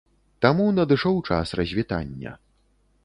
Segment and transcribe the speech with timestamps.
[0.45, 2.31] Таму надышоў час развітання.